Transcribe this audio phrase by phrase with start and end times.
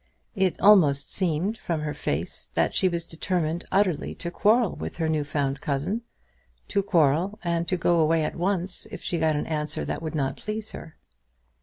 [0.33, 5.07] It almost seemed, from her face, that she was determined utterly to quarrel with her
[5.07, 6.01] new found cousin,
[6.69, 10.15] to quarrel and to go at once away if she got an answer that would
[10.15, 10.97] not please her.